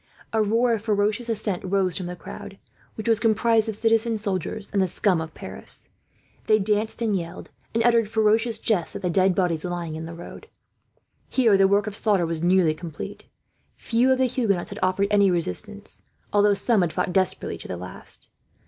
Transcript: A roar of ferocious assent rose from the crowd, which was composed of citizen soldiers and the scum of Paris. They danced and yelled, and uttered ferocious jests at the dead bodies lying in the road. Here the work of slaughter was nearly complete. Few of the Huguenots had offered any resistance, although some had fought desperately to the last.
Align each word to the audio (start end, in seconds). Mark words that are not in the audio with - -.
A 0.33 0.41
roar 0.41 0.73
of 0.73 0.81
ferocious 0.81 1.29
assent 1.29 1.63
rose 1.63 1.95
from 1.95 2.07
the 2.07 2.15
crowd, 2.15 2.57
which 2.95 3.07
was 3.07 3.19
composed 3.19 3.69
of 3.69 3.75
citizen 3.75 4.17
soldiers 4.17 4.71
and 4.71 4.81
the 4.81 4.87
scum 4.87 5.21
of 5.21 5.35
Paris. 5.35 5.89
They 6.47 6.57
danced 6.57 7.03
and 7.03 7.15
yelled, 7.15 7.51
and 7.75 7.83
uttered 7.83 8.09
ferocious 8.09 8.57
jests 8.57 8.95
at 8.95 9.03
the 9.03 9.11
dead 9.11 9.35
bodies 9.35 9.63
lying 9.63 9.95
in 9.95 10.05
the 10.05 10.15
road. 10.15 10.47
Here 11.29 11.55
the 11.55 11.67
work 11.67 11.85
of 11.85 11.95
slaughter 11.95 12.25
was 12.25 12.41
nearly 12.41 12.73
complete. 12.73 13.25
Few 13.75 14.11
of 14.11 14.17
the 14.17 14.25
Huguenots 14.25 14.71
had 14.71 14.79
offered 14.81 15.07
any 15.11 15.29
resistance, 15.29 16.01
although 16.33 16.55
some 16.55 16.81
had 16.81 16.91
fought 16.93 17.13
desperately 17.13 17.59
to 17.59 17.67
the 17.67 17.77
last. 17.77 18.31